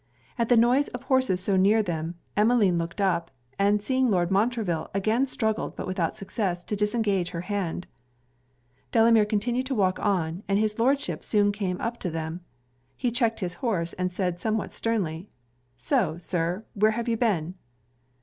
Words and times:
At 0.39 0.49
the 0.49 0.57
noise 0.57 0.87
of 0.87 1.03
horses 1.03 1.41
so 1.43 1.55
near 1.55 1.83
them, 1.83 2.15
Emmeline 2.35 2.79
looked 2.79 2.99
up, 2.99 3.29
and 3.59 3.83
seeing 3.83 4.09
Lord 4.09 4.31
Montreville, 4.31 4.89
again 4.95 5.27
struggled, 5.27 5.75
but 5.75 5.85
without 5.85 6.15
success, 6.15 6.63
to 6.63 6.75
disengage 6.75 7.29
her 7.29 7.41
hand. 7.41 7.85
Delamere 8.91 9.25
continued 9.27 9.67
to 9.67 9.75
walk 9.75 9.99
on, 9.99 10.41
and 10.47 10.57
his 10.57 10.79
Lordship 10.79 11.23
soon 11.23 11.51
came 11.51 11.79
up 11.79 11.99
to 11.99 12.09
them. 12.09 12.41
He 12.97 13.11
checked 13.11 13.41
his 13.41 13.53
horse, 13.61 13.93
and 13.93 14.11
said, 14.11 14.39
somewhat 14.41 14.73
sternly, 14.73 15.29
'So, 15.77 16.17
Sir, 16.17 16.65
where 16.73 16.93
have 16.97 17.07
you 17.07 17.15
been?' 17.15 17.53